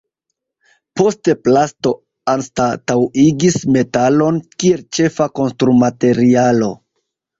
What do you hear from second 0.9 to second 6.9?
Poste plasto anstataŭigis metalon kiel ĉefa konstrumaterialo.